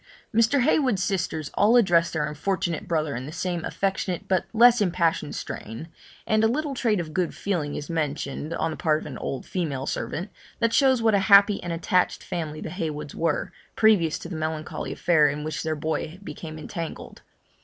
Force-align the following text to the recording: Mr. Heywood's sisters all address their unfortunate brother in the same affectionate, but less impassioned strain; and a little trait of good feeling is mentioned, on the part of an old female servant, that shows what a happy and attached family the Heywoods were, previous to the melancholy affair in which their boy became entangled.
Mr. 0.33 0.61
Heywood's 0.63 1.03
sisters 1.03 1.51
all 1.53 1.75
address 1.75 2.09
their 2.09 2.25
unfortunate 2.25 2.87
brother 2.87 3.15
in 3.15 3.27
the 3.27 3.31
same 3.31 3.63
affectionate, 3.63 4.27
but 4.27 4.45
less 4.51 4.81
impassioned 4.81 5.35
strain; 5.35 5.89
and 6.25 6.43
a 6.43 6.47
little 6.47 6.73
trait 6.73 6.99
of 6.99 7.13
good 7.13 7.35
feeling 7.35 7.75
is 7.75 7.87
mentioned, 7.87 8.51
on 8.55 8.71
the 8.71 8.77
part 8.77 8.99
of 8.99 9.05
an 9.05 9.19
old 9.19 9.45
female 9.45 9.85
servant, 9.85 10.31
that 10.57 10.73
shows 10.73 11.03
what 11.03 11.13
a 11.13 11.19
happy 11.29 11.61
and 11.61 11.71
attached 11.71 12.23
family 12.23 12.61
the 12.61 12.71
Heywoods 12.71 13.13
were, 13.13 13.51
previous 13.75 14.17
to 14.17 14.27
the 14.27 14.35
melancholy 14.35 14.91
affair 14.91 15.27
in 15.27 15.43
which 15.43 15.61
their 15.61 15.75
boy 15.75 16.17
became 16.23 16.57
entangled. 16.57 17.21